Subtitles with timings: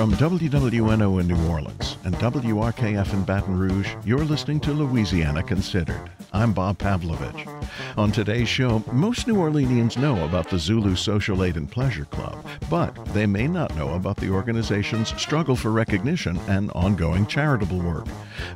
[0.00, 6.10] From WWNO in New Orleans and WRKF in Baton Rouge, you're listening to Louisiana Considered.
[6.32, 7.46] I'm Bob Pavlovich.
[7.98, 12.42] On today's show, most New Orleanians know about the Zulu Social Aid and Pleasure Club,
[12.70, 18.06] but they may not know about the organization's struggle for recognition and ongoing charitable work.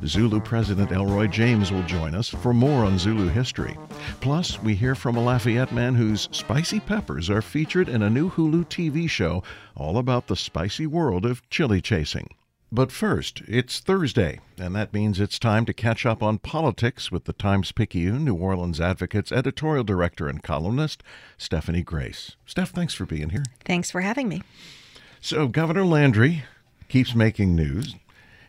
[0.03, 3.77] Zulu President Elroy James will join us for more on Zulu history.
[4.19, 8.31] Plus, we hear from a Lafayette man whose spicy peppers are featured in a new
[8.31, 9.43] Hulu TV show
[9.75, 12.29] all about the spicy world of chili chasing.
[12.71, 17.25] But first, it's Thursday, and that means it's time to catch up on politics with
[17.25, 21.03] the Times Picayune, New Orleans Advocate's editorial director and columnist,
[21.37, 22.35] Stephanie Grace.
[22.45, 23.43] Steph, thanks for being here.
[23.63, 24.41] Thanks for having me.
[25.21, 26.43] So, Governor Landry
[26.89, 27.95] keeps making news.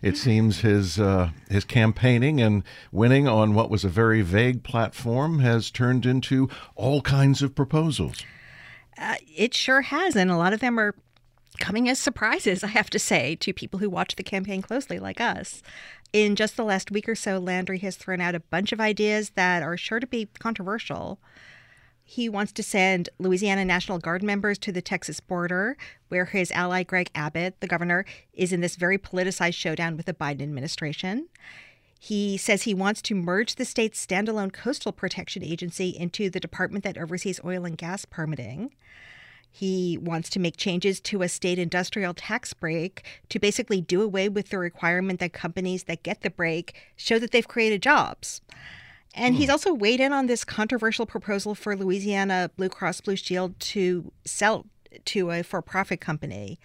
[0.03, 5.39] It seems his uh, his campaigning and winning on what was a very vague platform
[5.41, 8.25] has turned into all kinds of proposals.
[8.99, 10.95] Uh, it sure has, and a lot of them are
[11.59, 15.21] coming as surprises, I have to say, to people who watch the campaign closely, like
[15.21, 15.63] us.
[16.13, 19.31] In just the last week or so, Landry has thrown out a bunch of ideas
[19.31, 21.19] that are sure to be controversial.
[22.05, 25.77] He wants to send Louisiana National Guard members to the Texas border,
[26.09, 30.15] where his ally Greg Abbott, the governor, is in this very politicized showdown with the
[30.15, 31.29] Biden administration.
[31.99, 36.85] He says he wants to merge the state's standalone coastal protection agency into the department
[36.85, 38.73] that oversees oil and gas permitting.
[39.57, 44.29] He wants to make changes to a state industrial tax break to basically do away
[44.29, 48.43] with the requirement that companies that get the break show that they've created jobs.
[49.15, 49.41] And hmm.
[49.41, 54.13] he's also weighed in on this controversial proposal for Louisiana Blue Cross Blue Shield to
[54.27, 54.67] sell
[55.07, 56.59] to a for profit company.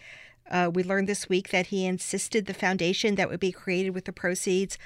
[0.49, 4.03] Uh, we learned this week that he insisted the foundation that would be created with
[4.03, 4.77] the proceeds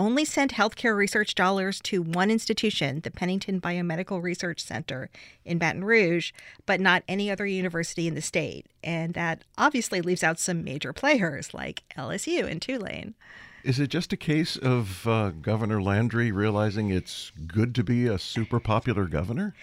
[0.00, 5.10] only sent healthcare research dollars to one institution, the Pennington Biomedical Research Center
[5.44, 6.32] in Baton Rouge,
[6.64, 8.66] but not any other university in the state.
[8.82, 13.14] And that obviously leaves out some major players like LSU and Tulane.
[13.62, 18.18] Is it just a case of uh, Governor Landry realizing it's good to be a
[18.18, 19.54] super popular governor?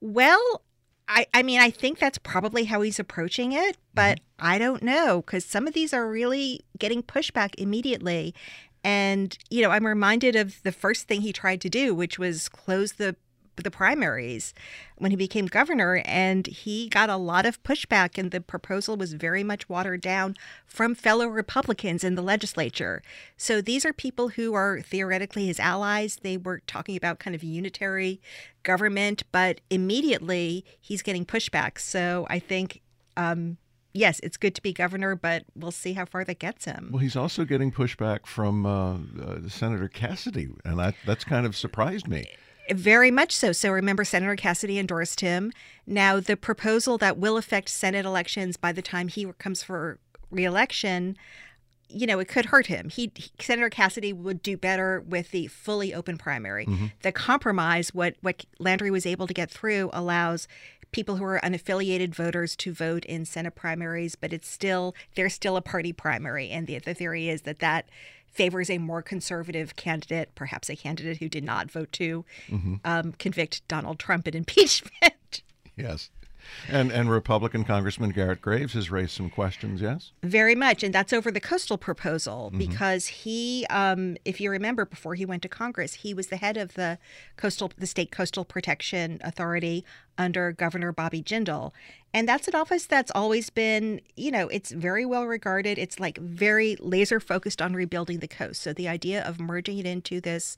[0.00, 0.62] Well,
[1.08, 4.46] I, I mean, I think that's probably how he's approaching it, but mm-hmm.
[4.46, 8.34] I don't know because some of these are really getting pushback immediately.
[8.88, 12.48] And, you know, I'm reminded of the first thing he tried to do, which was
[12.48, 13.16] close the
[13.56, 14.54] the primaries
[14.98, 16.00] when he became governor.
[16.04, 20.36] And he got a lot of pushback and the proposal was very much watered down
[20.64, 23.02] from fellow republicans in the legislature.
[23.36, 26.20] So these are people who are theoretically his allies.
[26.22, 28.22] They were talking about kind of unitary
[28.62, 31.80] government but immediately he's getting pushback.
[31.80, 32.80] So i think
[33.16, 33.58] um,
[33.92, 36.90] yes, it's good to be governor, but we'll see how far that gets him.
[36.92, 41.56] Well, he's also getting pushback from uh, uh, Senator Cassidy, and that, that's kind of
[41.56, 42.24] surprised me.
[42.70, 43.52] Very much so.
[43.52, 45.52] So remember, Senator Cassidy endorsed him.
[45.86, 49.98] Now, the proposal that will affect Senate elections by the time he comes for
[50.30, 51.16] reelection
[51.88, 52.90] you know, it could hurt him.
[52.90, 56.66] He, Senator Cassidy would do better with the fully open primary.
[56.66, 56.86] Mm-hmm.
[57.02, 60.48] The compromise, what what Landry was able to get through, allows
[60.92, 65.56] people who are unaffiliated voters to vote in Senate primaries, but it's still there's still
[65.56, 67.88] a party primary, and the the theory is that that
[68.30, 72.74] favors a more conservative candidate, perhaps a candidate who did not vote to mm-hmm.
[72.84, 75.42] um, convict Donald Trump in impeachment.
[75.76, 76.10] Yes.
[76.68, 80.12] And and Republican Congressman Garrett Graves has raised some questions, yes?
[80.22, 82.58] Very much, and that's over the coastal proposal mm-hmm.
[82.58, 86.56] because he, um, if you remember, before he went to Congress, he was the head
[86.56, 86.98] of the
[87.36, 89.84] coastal, the state coastal protection authority
[90.16, 91.72] under Governor Bobby Jindal,
[92.14, 95.78] and that's an office that's always been, you know, it's very well regarded.
[95.78, 98.62] It's like very laser focused on rebuilding the coast.
[98.62, 100.56] So the idea of merging it into this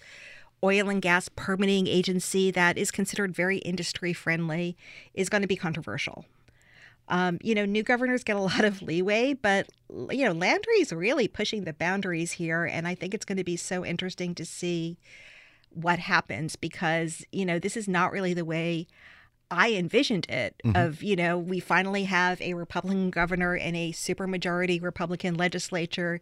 [0.63, 4.77] oil and gas permitting agency that is considered very industry friendly
[5.15, 6.25] is going to be controversial.
[7.09, 9.69] Um, you know, new governors get a lot of leeway, but,
[10.11, 12.65] you know, Landry's really pushing the boundaries here.
[12.65, 14.99] And I think it's going to be so interesting to see
[15.71, 18.87] what happens because, you know, this is not really the way
[19.51, 20.77] I envisioned it mm-hmm.
[20.77, 26.21] of, you know, we finally have a Republican governor and a supermajority Republican legislature.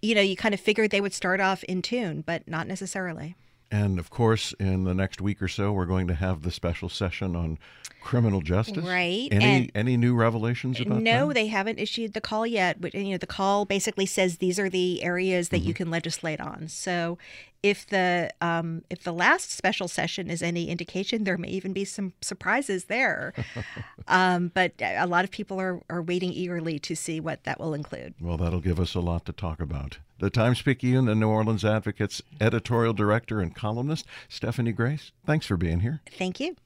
[0.00, 3.36] You know, you kind of figured they would start off in tune, but not necessarily.
[3.74, 6.88] And of course, in the next week or so, we're going to have the special
[6.88, 7.58] session on
[8.00, 8.84] criminal justice.
[8.84, 9.28] Right.
[9.32, 11.02] Any and any new revelations about that?
[11.02, 11.34] no, that?
[11.34, 12.80] they haven't issued the call yet.
[12.80, 15.68] But you know, the call basically says these are the areas that mm-hmm.
[15.68, 16.68] you can legislate on.
[16.68, 17.18] So
[17.64, 21.84] if the um, if the last special session is any indication, there may even be
[21.84, 23.34] some surprises there.
[24.06, 27.74] um, but a lot of people are, are waiting eagerly to see what that will
[27.74, 28.14] include.
[28.20, 29.98] Well, that'll give us a lot to talk about.
[30.24, 35.12] The Times Picayune and New Orleans Advocate's editorial director and columnist, Stephanie Grace.
[35.26, 36.00] Thanks for being here.
[36.16, 36.56] Thank you.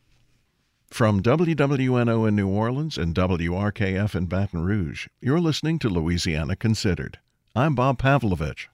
[0.91, 7.19] From WWNO in New Orleans and WRKF in Baton Rouge, you're listening to Louisiana Considered.
[7.57, 8.69] I'm Bob Pavlovich.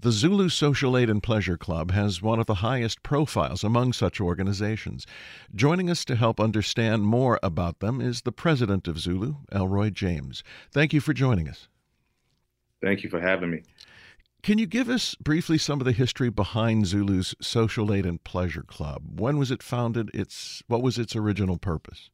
[0.00, 4.18] The Zulu Social Aid and Pleasure Club has one of the highest profiles among such
[4.18, 5.06] organizations.
[5.54, 10.42] Joining us to help understand more about them is the president of Zulu, Elroy James.
[10.72, 11.68] Thank you for joining us.
[12.80, 13.62] Thank you for having me.
[14.46, 18.62] Can you give us briefly some of the history behind Zulu's Social Aid and Pleasure
[18.62, 19.18] Club?
[19.18, 20.08] When was it founded?
[20.14, 22.10] Its what was its original purpose?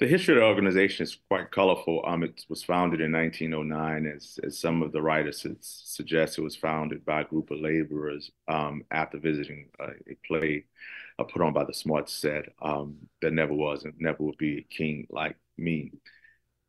[0.00, 2.04] The history of the organization is quite colorful.
[2.06, 6.36] Um, it was founded in 1909, as, as some of the writers suggest.
[6.36, 10.66] It was founded by a group of laborers um, after visiting a, a play
[11.18, 14.58] uh, put on by the Smart Set um, that never was and never will be
[14.58, 15.92] a king like me.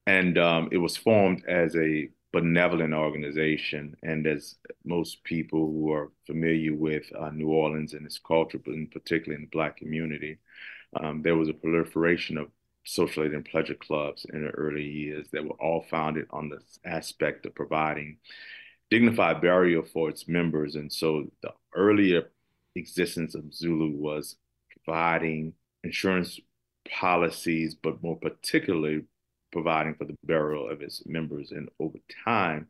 [0.07, 3.95] And um, it was formed as a benevolent organization.
[4.03, 8.73] And as most people who are familiar with uh, New Orleans and its culture, but
[8.73, 10.39] in particularly in the Black community,
[10.99, 12.49] um, there was a proliferation of
[12.83, 16.59] social aid and pleasure clubs in the early years that were all founded on the
[16.83, 18.17] aspect of providing
[18.89, 20.75] dignified burial for its members.
[20.75, 22.23] And so the earlier
[22.75, 24.35] existence of Zulu was
[24.83, 25.53] providing
[25.85, 26.37] insurance
[26.99, 29.05] policies, but more particularly
[29.55, 31.51] providing for the burial of its members.
[31.51, 32.67] And over time,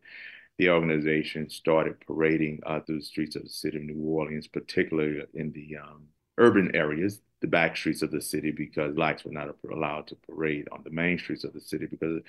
[0.60, 5.24] the organization started parading uh, through the streets of the city of New Orleans, particularly
[5.34, 6.04] in the um,
[6.38, 10.68] urban areas, the back streets of the city, because blacks were not allowed to parade
[10.72, 12.22] on the main streets of the city because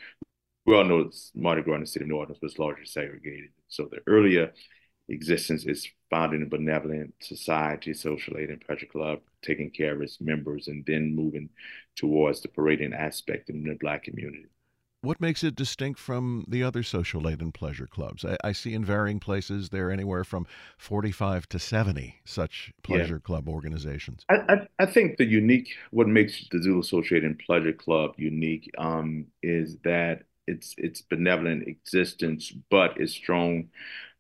[0.64, 3.50] we all know Mardi Gras in the city of New Orleans was largely segregated.
[3.68, 4.52] So the earlier
[5.08, 10.02] existence is founded in a benevolent society, social aid and pleasure club, taking care of
[10.02, 11.48] its members, and then moving
[11.94, 14.46] towards the parading aspect in the Black community.
[15.02, 18.24] What makes it distinct from the other social aid and pleasure clubs?
[18.24, 20.46] I, I see in varying places there are anywhere from
[20.78, 23.20] 45 to 70 such pleasure yeah.
[23.20, 24.24] club organizations.
[24.28, 28.14] I, I, I, think the unique, what makes the Zulu Social Aid and Pleasure Club
[28.16, 33.68] unique um, is that it's it's benevolent existence, but it's strong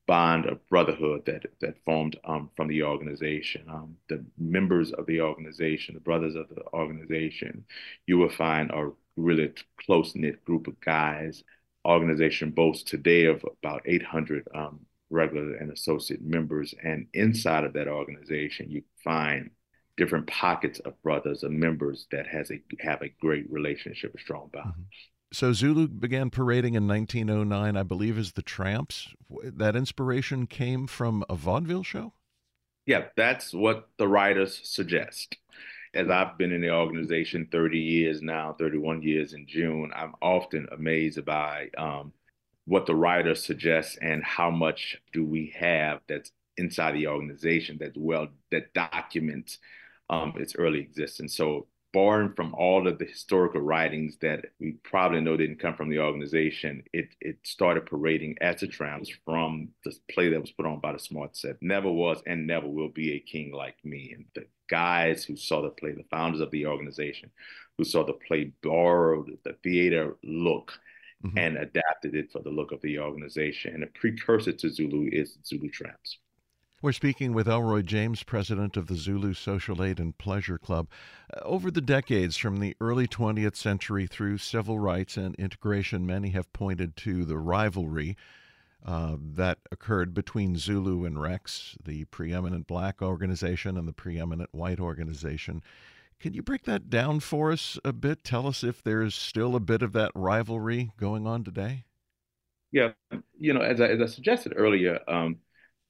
[0.06, 3.64] bond of brotherhood that that formed um, from the organization.
[3.68, 7.64] Um, the members of the organization, the brothers of the organization,
[8.06, 9.52] you will find are really
[9.84, 11.42] close knit group of guys.
[11.84, 14.80] Organization boasts today of about 800 um,
[15.10, 19.50] regular and associate members, and inside of that organization, you find
[19.96, 24.50] different pockets of brothers and members that has a have a great relationship, a strong
[24.52, 24.66] bond.
[24.66, 24.82] Mm-hmm.
[25.32, 29.14] So Zulu began parading in 1909, I believe, as the Tramps.
[29.42, 32.12] That inspiration came from a vaudeville show?
[32.86, 35.36] Yeah, that's what the writers suggest.
[35.92, 40.68] As I've been in the organization 30 years now, 31 years in June, I'm often
[40.70, 42.12] amazed by um,
[42.66, 47.96] what the writers suggest and how much do we have that's inside the organization that's
[47.96, 49.58] well that documents
[50.08, 51.36] um, its early existence.
[51.36, 55.88] So born from all of the historical writings that we probably know didn't come from
[55.88, 60.66] the organization, it it started parading as a trans from the play that was put
[60.66, 61.56] on by the Smart Set.
[61.62, 64.12] Never was and never will be a king like me.
[64.14, 67.30] And the guys who saw the play, the founders of the organization,
[67.78, 70.78] who saw the play borrowed the theater look
[71.24, 71.38] mm-hmm.
[71.38, 73.72] and adapted it for the look of the organization.
[73.72, 76.18] And a precursor to Zulu is Zulu Tramps.
[76.82, 80.88] We're speaking with Elroy James, president of the Zulu Social Aid and Pleasure Club.
[81.32, 86.30] Uh, over the decades, from the early 20th century through civil rights and integration, many
[86.30, 88.14] have pointed to the rivalry
[88.84, 94.78] uh, that occurred between Zulu and Rex, the preeminent black organization and the preeminent white
[94.78, 95.62] organization.
[96.20, 98.22] Can you break that down for us a bit?
[98.22, 101.84] Tell us if there's still a bit of that rivalry going on today.
[102.70, 102.92] Yeah,
[103.38, 105.38] you know, as I, as I suggested earlier, um,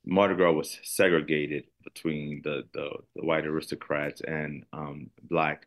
[0.07, 5.67] Mardi Gras was segregated between the, the, the white aristocrats and um, black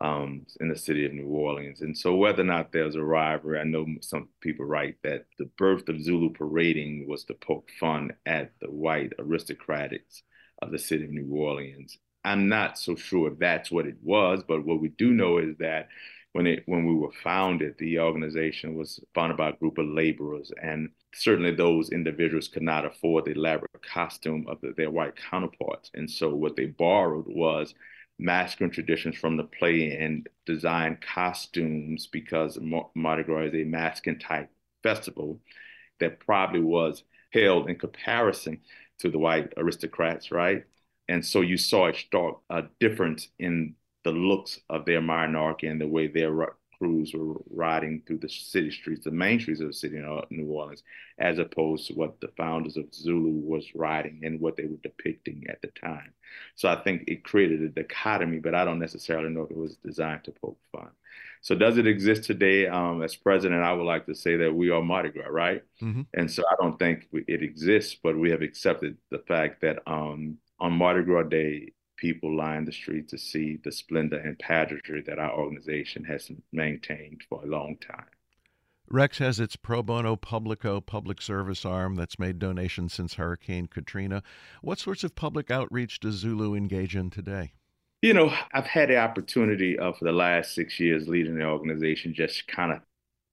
[0.00, 1.80] um, in the city of New Orleans.
[1.80, 5.50] And so, whether or not there's a rivalry, I know some people write that the
[5.58, 10.22] birth of Zulu parading was to poke fun at the white aristocrats
[10.62, 11.98] of the city of New Orleans.
[12.24, 15.56] I'm not so sure if that's what it was, but what we do know is
[15.58, 15.88] that
[16.32, 20.52] when it when we were founded, the organization was founded by a group of laborers,
[20.62, 25.90] and certainly those individuals could not afford the elaborate costume of the, their white counterparts,
[25.94, 27.74] and so what they borrowed was
[28.18, 32.58] masculine traditions from the play and designed costumes because
[32.94, 34.50] Mardi Gras is a masculine type
[34.82, 35.40] festival
[36.00, 37.02] that probably was
[37.32, 38.60] held in comparison
[38.98, 40.64] to the white aristocrats, right?
[41.08, 42.38] And so you saw a stark
[42.78, 43.74] difference in
[44.04, 48.70] the looks of their monarchy and the way their krewes were riding through the city
[48.70, 50.82] streets, the main streets of the city of New Orleans,
[51.18, 55.44] as opposed to what the founders of Zulu was riding and what they were depicting
[55.48, 56.12] at the time.
[56.54, 59.76] So I think it created a dichotomy, but I don't necessarily know if it was
[59.76, 60.90] designed to poke fun.
[61.42, 62.66] So does it exist today?
[62.66, 65.62] Um, as president, I would like to say that we are Mardi Gras, right?
[65.82, 66.02] Mm-hmm.
[66.14, 70.36] And so I don't think it exists, but we have accepted the fact that um,
[70.58, 75.18] on Mardi Gras Day, people line the streets to see the splendor and pageantry that
[75.18, 78.06] our organization has maintained for a long time.
[78.88, 84.22] Rex has its pro bono publico public service arm that's made donations since Hurricane Katrina.
[84.62, 87.52] What sorts of public outreach does Zulu engage in today?
[88.02, 92.14] You know, I've had the opportunity of for the last six years leading the organization,
[92.14, 92.80] just kind of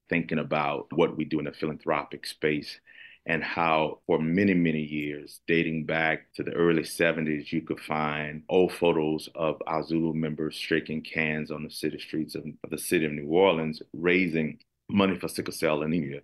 [0.09, 2.79] thinking about what we do in the philanthropic space
[3.27, 8.43] and how for many, many years, dating back to the early 70s, you could find
[8.47, 12.77] old photos of our Zulu members shaking cans on the city streets of, of the
[12.77, 16.21] city of New Orleans, raising money for sickle cell anemia.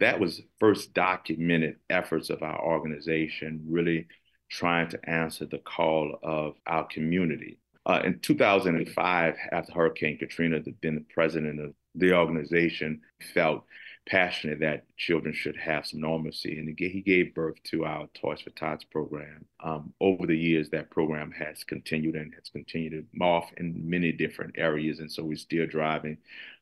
[0.00, 4.06] That was first documented efforts of our organization, really
[4.50, 7.58] trying to answer the call of our community.
[7.86, 13.00] Uh, in 2005, after Hurricane Katrina, the then president of the organization
[13.32, 13.64] felt
[14.06, 16.58] passionate that children should have some normalcy.
[16.58, 19.46] And he gave birth to our Toys for Tots program.
[19.60, 24.12] Um, over the years, that program has continued and has continued to morph in many
[24.12, 25.00] different areas.
[25.00, 26.18] And so we're still driving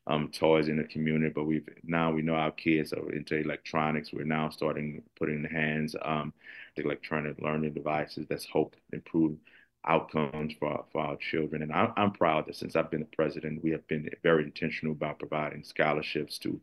[0.07, 4.11] um, toys in the community, but we've now we know our kids are into electronics.
[4.11, 6.33] We're now starting putting in hands um,
[6.75, 9.37] the electronic learning devices that's hope improve
[9.85, 11.61] outcomes for, for our children.
[11.61, 14.93] And I, I'm proud that since I've been the president, we have been very intentional
[14.93, 16.59] about providing scholarships to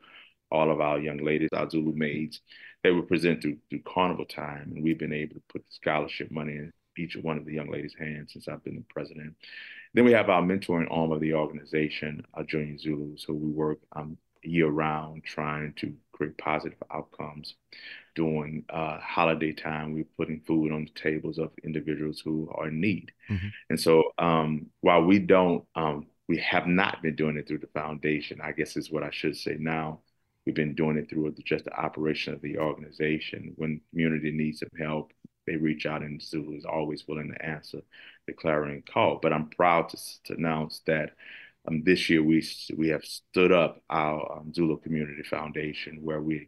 [0.51, 2.41] all of our young ladies, our Zulu maids,
[2.83, 4.73] they were present through, through carnival time.
[4.75, 7.95] And we've been able to put scholarship money in each one of the young ladies'
[7.99, 9.35] hands since I've been the president.
[9.95, 13.79] Then we have our mentoring arm of the organization, our Junior Zulus, who we work
[13.93, 17.55] um, year round trying to create positive outcomes.
[18.17, 22.81] During uh, holiday time, we're putting food on the tables of individuals who are in
[22.81, 23.13] need.
[23.29, 23.49] Mm-hmm.
[23.71, 27.69] And so um, while we don't, um, we have not been doing it through the
[27.69, 30.01] foundation, I guess is what I should say now.
[30.47, 33.53] We've been doing it through just the operation of the organization.
[33.57, 35.13] When community needs some help,
[35.47, 37.81] they reach out and Zulu is always willing to answer
[38.27, 39.19] the clarion call.
[39.21, 41.13] But I'm proud to, to announce that
[41.69, 42.43] um, this year we
[42.77, 46.47] we have stood up our um, Zulu Community Foundation, where we're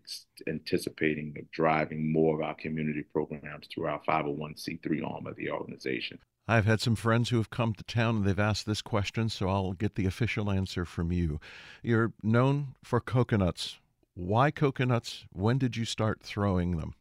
[0.49, 6.19] anticipating driving more of our community programs through our 501c3 arm of the organization.
[6.49, 9.49] I've had some friends who have come to town and they've asked this question, so
[9.49, 11.39] I'll get the official answer from you.
[11.83, 13.79] You're known for coconuts.
[14.15, 15.25] Why coconuts?
[15.33, 16.95] When did you start throwing them?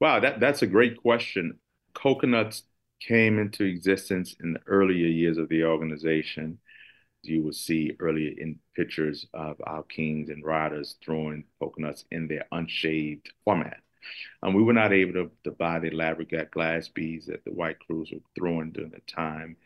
[0.00, 1.58] Wow, that, that's a great question.
[1.94, 2.64] Coconuts
[3.00, 6.58] came into existence in the earlier years of the organization.
[7.22, 12.46] You will see earlier in pictures of our kings and riders throwing coconuts in their
[12.50, 13.80] unshaved format.
[14.42, 17.76] Um, we were not able to, to buy the elaborate glass beads that the white
[17.88, 19.56] krewes were throwing during the time.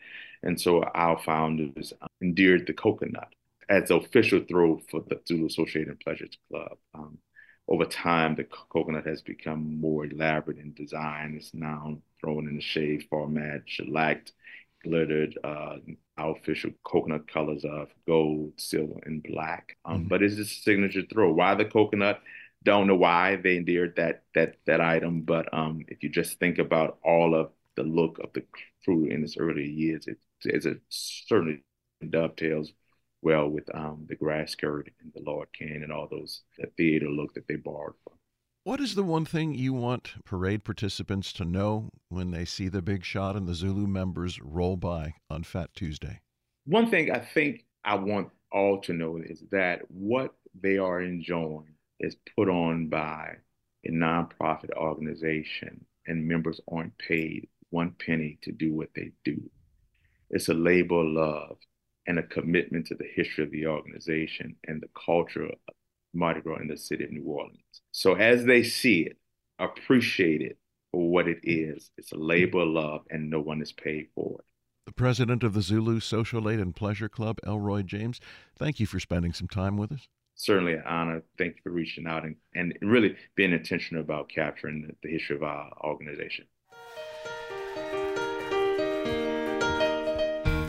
[0.43, 3.33] And so our founders endeared the coconut
[3.69, 6.77] as the official throw for the Zulu Associated Pleasures Club.
[6.93, 7.17] Um,
[7.67, 11.35] over time, the coconut has become more elaborate in design.
[11.35, 14.31] It's now thrown in the shade format, shellacked,
[14.83, 15.37] glittered.
[15.43, 15.77] Uh,
[16.17, 19.77] our official coconut colors of gold, silver, and black.
[19.85, 20.07] Um, mm-hmm.
[20.07, 21.33] But it's a signature throw.
[21.33, 22.21] Why the coconut?
[22.63, 26.57] Don't know why they endeared that that that item, but um, if you just think
[26.57, 28.43] about all of the look of the
[28.83, 31.63] fruit in its early years, it, it certainly
[32.09, 32.73] dovetails
[33.21, 37.09] well with um, the grass skirt and the Lord Can and all those that theater
[37.09, 38.13] look that they borrowed from.
[38.63, 42.81] What is the one thing you want parade participants to know when they see the
[42.81, 46.19] big shot and the Zulu members roll by on Fat Tuesday?
[46.65, 51.75] One thing I think I want all to know is that what they are enjoying
[51.99, 53.37] is put on by
[53.85, 59.49] a nonprofit organization and members aren't paid one penny to do what they do.
[60.29, 61.57] It's a labor of love
[62.07, 65.55] and a commitment to the history of the organization and the culture of
[66.13, 67.61] Mardi Gras in the city of New Orleans.
[67.91, 69.17] So as they see it,
[69.59, 70.57] appreciate it
[70.91, 71.91] for what it is.
[71.97, 74.45] It's a labor of love and no one is paid for it.
[74.85, 78.21] The president of the Zulu Social Aid and Pleasure Club, Elroy James,
[78.57, 80.07] thank you for spending some time with us.
[80.35, 81.23] Certainly an honor.
[81.37, 85.35] Thank you for reaching out and, and really being intentional about capturing the, the history
[85.35, 86.45] of our organization.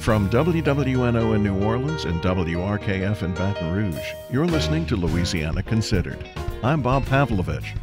[0.09, 6.27] From WWNO in New Orleans and WRKF in Baton Rouge, you're listening to Louisiana Considered.
[6.63, 7.75] I'm Bob Pavlovich.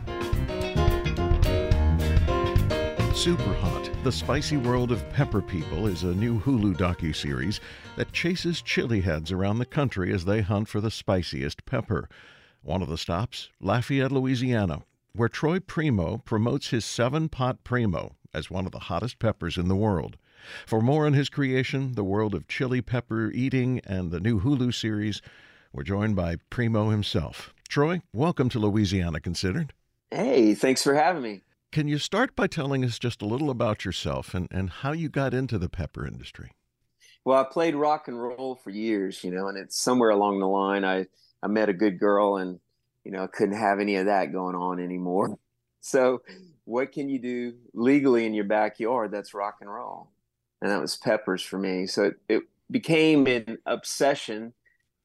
[3.14, 7.60] Super hot The Spicy World of Pepper People is a new Hulu docu-series
[7.96, 12.10] that chases chili heads around the country as they hunt for the spiciest pepper.
[12.64, 14.82] One of the stops, Lafayette, Louisiana,
[15.14, 19.68] where Troy Primeaux promotes his seven pot primo as one of the hottest peppers in
[19.68, 20.18] the world.
[20.66, 24.74] For more on his creation, the world of chili pepper eating, and the new Hulu
[24.74, 25.22] series,
[25.74, 27.54] we're joined by Primo himself.
[27.68, 29.74] Troy, welcome to Louisiana Considered.
[30.12, 31.42] Hey, thanks for having me.
[31.72, 35.10] Can you start by telling us just a little about yourself and, and how you
[35.10, 36.52] got into the pepper industry?
[37.26, 40.48] Well, I played rock and roll for years, you know, and it's somewhere along the
[40.48, 41.08] line I,
[41.44, 42.60] I met a good girl and,
[43.04, 45.38] you know, I couldn't have any of that going on anymore.
[45.82, 46.24] So,
[46.64, 50.10] what can you do legally in your backyard that's rock and roll?
[50.66, 51.86] And that was peppers for me.
[51.86, 54.54] So, it, it became an obsession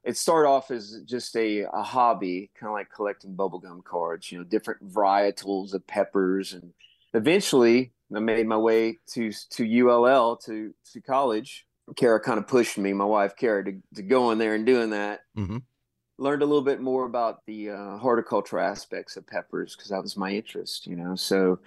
[0.05, 4.39] it started off as just a, a hobby, kind of like collecting bubblegum cards, you
[4.39, 6.55] know, different varietals of peppers.
[6.55, 6.73] And
[7.13, 11.67] eventually I made my way to, to ULL, to, to college.
[11.97, 14.91] Kara kind of pushed me, my wife Kara, to, to go in there and doing
[14.91, 15.21] that.
[15.37, 15.59] Mm-hmm.
[16.19, 20.17] Learned a little bit more about the uh, horticultural aspects of peppers because that was
[20.17, 21.15] my interest, you know.
[21.15, 21.61] So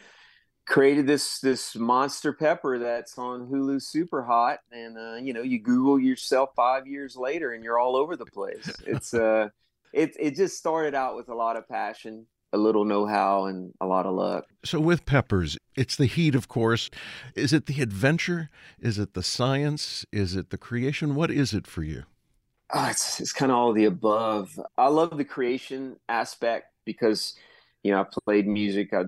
[0.65, 5.59] created this this monster pepper that's on Hulu super hot and uh, you know you
[5.59, 8.71] google yourself 5 years later and you're all over the place.
[8.85, 9.49] It's uh
[9.91, 13.85] it it just started out with a lot of passion a little know-how and a
[13.87, 14.45] lot of luck.
[14.63, 16.89] So with peppers it's the heat of course.
[17.35, 18.49] Is it the adventure?
[18.79, 20.05] Is it the science?
[20.11, 21.15] Is it the creation?
[21.15, 22.03] What is it for you?
[22.73, 24.59] Oh, it's it's kind of all of the above.
[24.77, 27.35] I love the creation aspect because
[27.83, 29.03] you know i played music i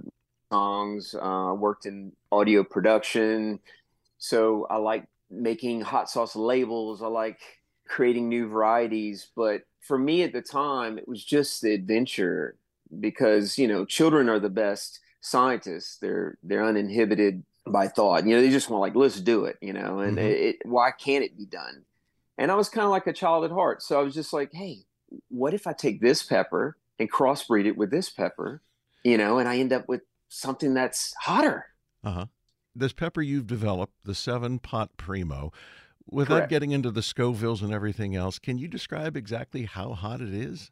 [0.51, 1.15] songs.
[1.15, 3.59] Uh, worked in audio production,
[4.17, 7.01] so I like making hot sauce labels.
[7.01, 7.39] I like
[7.87, 9.27] creating new varieties.
[9.35, 12.57] But for me at the time, it was just the adventure
[12.99, 15.97] because you know children are the best scientists.
[15.97, 18.25] They're they're uninhibited by thought.
[18.25, 19.57] You know, they just want like let's do it.
[19.61, 20.27] You know, and mm-hmm.
[20.27, 21.83] it, why can't it be done?
[22.37, 24.51] And I was kind of like a child at heart, so I was just like,
[24.51, 24.79] hey,
[25.29, 28.61] what if I take this pepper and crossbreed it with this pepper?
[29.03, 31.67] You know, and I end up with something that's hotter.
[32.03, 32.25] Uh huh.
[32.75, 35.51] This pepper you've developed, the seven pot primo,
[36.09, 36.49] without Correct.
[36.49, 40.71] getting into the Scovilles and everything else, can you describe exactly how hot it is?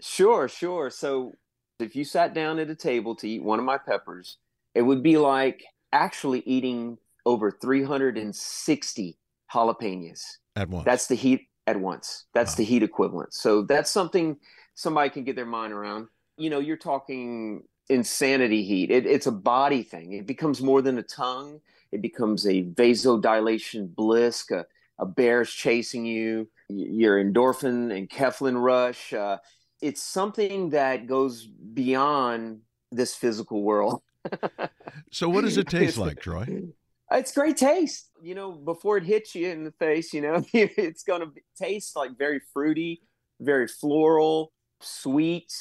[0.00, 0.90] Sure, sure.
[0.90, 1.32] So
[1.78, 4.38] if you sat down at a table to eat one of my peppers,
[4.74, 9.18] it would be like actually eating over 360
[9.52, 10.22] jalapenos
[10.54, 10.84] at once.
[10.84, 12.26] That's the heat at once.
[12.34, 12.56] That's wow.
[12.56, 13.34] the heat equivalent.
[13.34, 14.36] So that's something
[14.74, 16.08] somebody can get their mind around.
[16.36, 18.90] You know, you're talking insanity heat.
[18.90, 20.12] It, it's a body thing.
[20.12, 21.60] It becomes more than a tongue.
[21.92, 24.50] It becomes a vasodilation bliss.
[24.50, 24.66] A,
[24.98, 26.48] a bear's chasing you.
[26.68, 29.12] Your endorphin and enkephalin rush.
[29.12, 29.38] Uh,
[29.80, 34.02] it's something that goes beyond this physical world.
[35.12, 36.62] so, what does it taste like, Troy?
[37.12, 38.10] It's great taste.
[38.20, 41.94] You know, before it hits you in the face, you know, it's going to taste
[41.94, 43.02] like very fruity,
[43.40, 45.52] very floral, sweet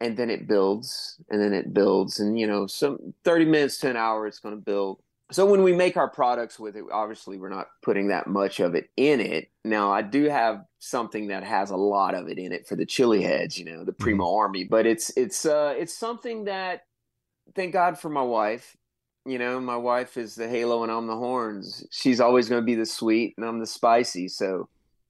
[0.00, 3.90] and then it builds and then it builds and you know some 30 minutes to
[3.90, 5.00] an hour it's going to build.
[5.30, 8.74] So when we make our products with it obviously we're not putting that much of
[8.74, 9.50] it in it.
[9.64, 12.86] Now i do have something that has a lot of it in it for the
[12.86, 14.38] chili heads you know the primo mm-hmm.
[14.38, 16.82] army but it's it's uh it's something that
[17.54, 18.76] thank god for my wife.
[19.26, 21.86] You know my wife is the halo and i'm the horns.
[21.90, 24.68] She's always going to be the sweet and i'm the spicy so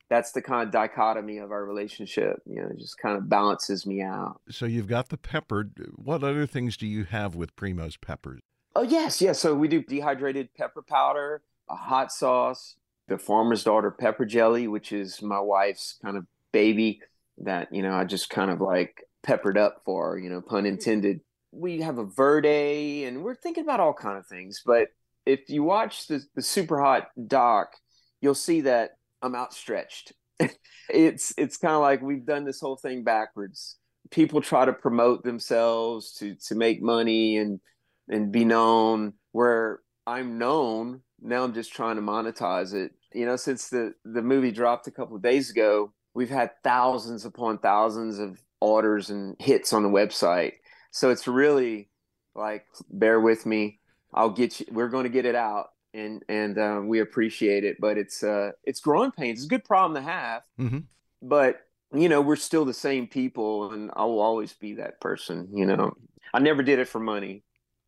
[0.08, 2.40] that's the kind of dichotomy of our relationship.
[2.46, 4.40] You know, it just kind of balances me out.
[4.50, 5.70] So you've got the pepper.
[5.96, 8.40] What other things do you have with Primo's peppers?
[8.74, 9.40] Oh yes, yes.
[9.40, 12.76] So we do dehydrated pepper powder, a hot sauce,
[13.08, 17.00] the farmer's daughter pepper jelly, which is my wife's kind of baby
[17.38, 21.20] that you know I just kind of like peppered up for, you know, pun intended.
[21.50, 24.62] We have a verde, and we're thinking about all kind of things.
[24.64, 24.88] But
[25.26, 27.72] if you watch the the super hot doc,
[28.20, 30.12] you'll see that I'm outstretched.
[30.88, 33.76] it's it's kind of like we've done this whole thing backwards.
[34.10, 37.60] People try to promote themselves to to make money and
[38.08, 39.14] and be known.
[39.32, 42.92] Where I'm known now, I'm just trying to monetize it.
[43.12, 47.24] You know, since the the movie dropped a couple of days ago, we've had thousands
[47.24, 50.54] upon thousands of orders and hits on the website.
[50.90, 51.90] So it's really
[52.34, 53.80] like, bear with me.
[54.12, 54.66] I'll get you.
[54.70, 57.76] We're going to get it out and and uh, we appreciate it.
[57.80, 59.38] But it's uh, it's growing pains.
[59.38, 60.78] It's a good problem to have, mm-hmm.
[61.22, 61.60] but
[61.94, 65.48] you know we're still the same people, and I will always be that person.
[65.52, 65.96] You know,
[66.32, 67.44] I never did it for money.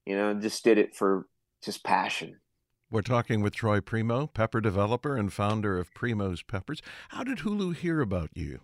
[0.07, 1.27] You know, just did it for
[1.63, 2.41] just passion.
[2.91, 6.83] We're talking with Troy Primeaux, pepper developer and founder of Primo's Peppers.
[7.11, 8.61] How did Hulu hear about you?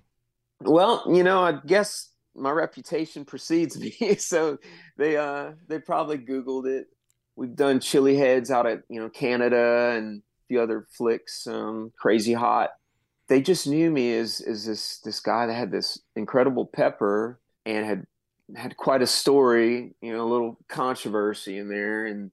[0.61, 4.59] Well, you know, I guess my reputation precedes me, so
[4.97, 6.89] they uh they probably Googled it
[7.37, 11.93] we've done Chili Heads out at you know Canada and a few other flicks, um,
[11.99, 12.71] Crazy Hot.
[13.29, 17.87] They just knew me as as this this guy that had this incredible pepper and
[17.87, 18.07] had
[18.57, 22.31] had quite a story, you know, a little controversy in there, and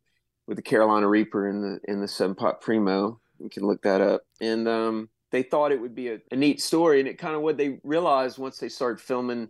[0.48, 4.02] with the Carolina Reaper and the in the Seven Pot Primo, you can look that
[4.02, 4.22] up.
[4.42, 7.42] And um, they thought it would be a, a neat story, and it kind of
[7.42, 9.50] what they realized once they started filming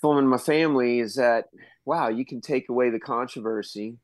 [0.00, 1.46] filming my family is that
[1.84, 3.98] wow, you can take away the controversy,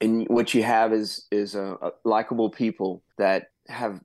[0.00, 4.00] and what you have is is a, a likable people that have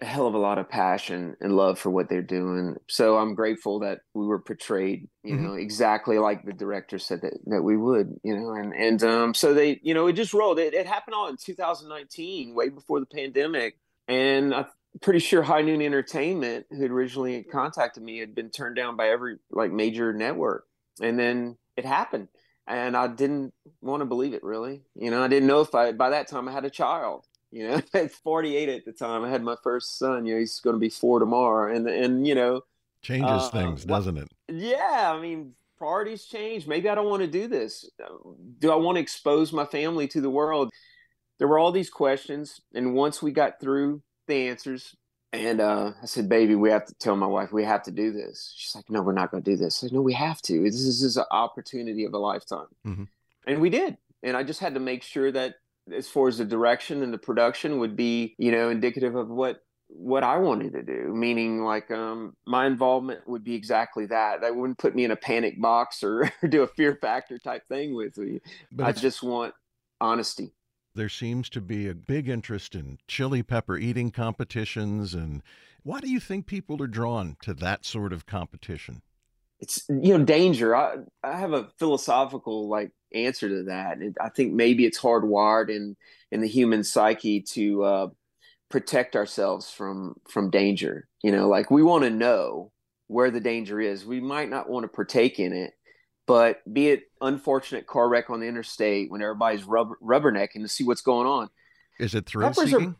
[0.00, 2.76] a hell of a lot of passion and love for what they're doing.
[2.88, 5.44] So I'm grateful that we were portrayed, you mm-hmm.
[5.44, 9.34] know, exactly like the director said that, that we would, you know, and, and, um,
[9.34, 10.60] so they, you know, it just rolled.
[10.60, 13.76] It, it happened all in 2019, way before the pandemic.
[14.06, 14.66] And I'm
[15.00, 19.08] pretty sure High Noon Entertainment, who had originally contacted me, had been turned down by
[19.08, 20.64] every like major network.
[21.00, 22.28] And then it happened.
[22.68, 24.82] And I didn't want to believe it really.
[24.94, 27.68] You know, I didn't know if I, by that time I had a child you
[27.68, 30.26] know, at 48 at the time, I had my first son.
[30.26, 32.62] You know, he's going to be four tomorrow, and and you know,
[33.02, 34.28] changes uh, things, doesn't it?
[34.48, 36.66] Yeah, I mean, priorities change.
[36.66, 37.88] Maybe I don't want to do this.
[38.58, 40.70] Do I want to expose my family to the world?
[41.38, 44.94] There were all these questions, and once we got through the answers,
[45.32, 48.12] and uh, I said, "Baby, we have to tell my wife we have to do
[48.12, 50.40] this." She's like, "No, we're not going to do this." I said, "No, we have
[50.42, 50.62] to.
[50.62, 53.04] This is, this is an opportunity of a lifetime," mm-hmm.
[53.46, 53.98] and we did.
[54.22, 55.56] And I just had to make sure that
[55.94, 59.62] as far as the direction and the production would be, you know, indicative of what
[59.88, 61.12] what I wanted to do.
[61.14, 64.42] Meaning, like, um, my involvement would be exactly that.
[64.42, 67.94] That wouldn't put me in a panic box or, do a fear factor type thing
[67.94, 68.40] with me.
[68.70, 69.54] But I just want
[70.00, 70.52] honesty.
[70.98, 75.44] There seems to be a big interest in chili pepper eating competitions, and
[75.84, 79.02] why do you think people are drawn to that sort of competition?
[79.60, 80.74] It's you know danger.
[80.74, 83.98] I I have a philosophical like answer to that.
[84.20, 85.96] I think maybe it's hardwired in
[86.32, 88.08] in the human psyche to uh,
[88.68, 91.06] protect ourselves from from danger.
[91.22, 92.72] You know, like we want to know
[93.06, 94.04] where the danger is.
[94.04, 95.74] We might not want to partake in it,
[96.28, 100.84] but be it unfortunate car wreck on the interstate when everybody's rubber, rubbernecking to see
[100.84, 101.48] what's going on.
[101.98, 102.94] Is it thrill seeking?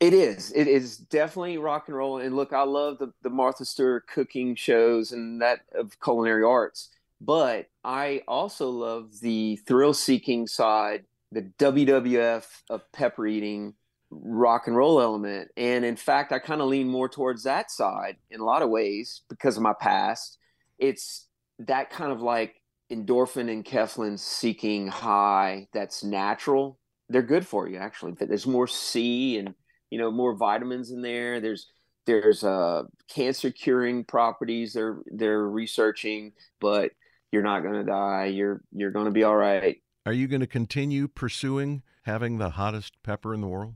[0.00, 0.50] It is.
[0.52, 2.18] It is definitely rock and roll.
[2.18, 6.88] And look, I love the, the Martha Stewart cooking shows and that of culinary arts.
[7.20, 13.74] But I also love the thrill seeking side, the WWF of pepper eating
[14.10, 15.50] rock and roll element.
[15.56, 18.70] And in fact, I kind of lean more towards that side in a lot of
[18.70, 20.38] ways because of my past.
[20.78, 21.26] It's
[21.60, 26.78] that kind of like endorphin and enkephalin seeking high that's natural.
[27.08, 28.12] They're good for you actually.
[28.12, 29.54] There's more C and
[29.90, 31.40] you know more vitamins in there.
[31.40, 31.68] There's
[32.06, 36.92] there's uh cancer curing properties they're they're researching, but
[37.32, 38.26] you're not going to die.
[38.26, 39.76] You're you're going to be all right.
[40.06, 43.74] Are you going to continue pursuing having the hottest pepper in the world?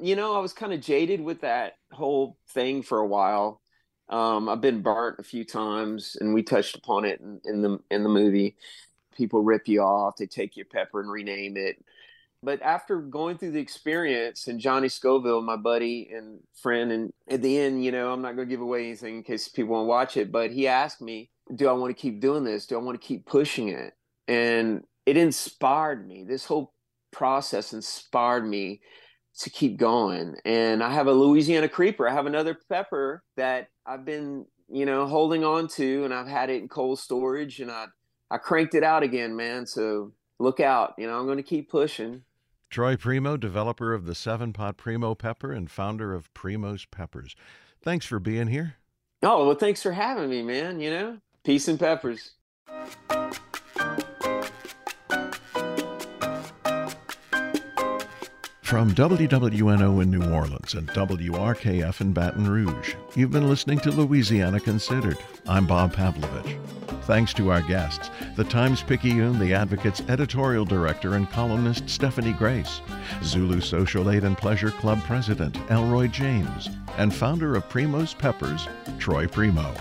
[0.00, 3.60] You know, I was kind of jaded with that whole thing for a while.
[4.08, 7.78] Um, I've been burnt a few times, and we touched upon it in, in the
[7.90, 8.56] in the movie.
[9.16, 11.84] People rip you off; they take your pepper and rename it.
[12.42, 17.42] But after going through the experience, and Johnny Scoville, my buddy and friend, and at
[17.42, 19.84] the end, you know, I'm not going to give away anything in case people want
[19.84, 22.66] to watch it, but he asked me, do I want to keep doing this?
[22.66, 23.94] Do I want to keep pushing it?
[24.28, 26.24] And it inspired me.
[26.24, 26.74] This whole
[27.10, 28.82] process inspired me
[29.40, 30.36] to keep going.
[30.44, 32.08] And I have a Louisiana creeper.
[32.08, 36.50] I have another pepper that I've been, you know, holding on to and I've had
[36.50, 37.86] it in cold storage and I
[38.30, 39.66] I cranked it out again, man.
[39.66, 40.94] So look out.
[40.98, 42.22] You know, I'm going to keep pushing.
[42.68, 47.34] Troy Primeaux, developer of the Seven Pot Primo pepper and founder of Primo's Peppers.
[47.80, 48.74] Thanks for being here.
[49.22, 50.78] Oh, well, thanks for having me, man.
[50.78, 52.32] You know, Peace and peppers.
[58.68, 64.60] From WWNO in New Orleans and WRKF in Baton Rouge, you've been listening to Louisiana
[64.60, 65.16] Considered.
[65.46, 66.58] I'm Bob Pavlovich.
[67.04, 72.82] Thanks to our guests, the Times Picayune, the Advocate's editorial director and columnist Stephanie Grace,
[73.24, 79.26] Zulu Social Aid and Pleasure Club president Elroy James, and founder of Primo's Peppers, Troy
[79.26, 79.74] Primeaux.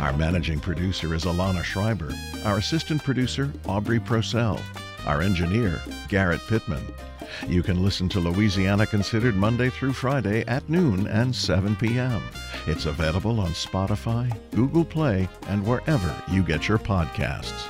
[0.00, 2.12] Our managing producer is Alana Schreiber.
[2.44, 4.60] Our assistant producer, Aubry Procell.
[5.06, 6.84] Our engineer, Garrett Pittman.
[7.48, 12.22] You can listen to Louisiana Considered Monday through Friday at noon and 7 p.m.
[12.66, 17.68] It's available on Spotify, Google Play, and wherever you get your podcasts.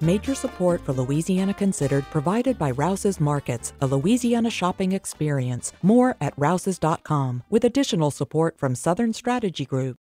[0.00, 5.72] Major support for Louisiana Considered provided by Rouse's Markets, a Louisiana shopping experience.
[5.82, 9.94] More at rouses.com, with additional support from Southern Strategy Group.